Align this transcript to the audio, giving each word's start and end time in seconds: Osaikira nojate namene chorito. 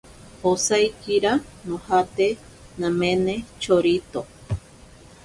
Osaikira 0.51 1.33
nojate 1.67 2.27
namene 2.79 3.37
chorito. 3.61 4.25